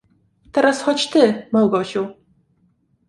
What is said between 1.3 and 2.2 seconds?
Małgosiu."